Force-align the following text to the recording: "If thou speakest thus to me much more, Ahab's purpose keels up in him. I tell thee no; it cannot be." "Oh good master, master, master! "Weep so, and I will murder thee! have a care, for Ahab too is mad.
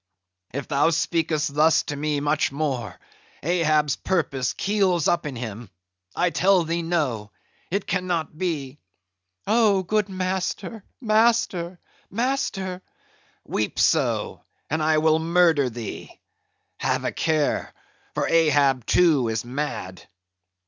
"If 0.51 0.67
thou 0.67 0.89
speakest 0.89 1.53
thus 1.53 1.83
to 1.83 1.95
me 1.95 2.19
much 2.21 2.51
more, 2.51 2.97
Ahab's 3.43 3.97
purpose 3.97 4.53
keels 4.53 5.07
up 5.07 5.27
in 5.27 5.35
him. 5.35 5.69
I 6.15 6.31
tell 6.31 6.63
thee 6.63 6.81
no; 6.81 7.29
it 7.69 7.85
cannot 7.85 8.35
be." 8.35 8.79
"Oh 9.45 9.83
good 9.83 10.09
master, 10.09 10.83
master, 10.99 11.77
master! 12.09 12.81
"Weep 13.45 13.77
so, 13.77 14.41
and 14.71 14.81
I 14.81 14.97
will 14.97 15.19
murder 15.19 15.69
thee! 15.69 16.19
have 16.79 17.05
a 17.05 17.11
care, 17.11 17.71
for 18.15 18.27
Ahab 18.27 18.87
too 18.87 19.27
is 19.27 19.45
mad. 19.45 20.07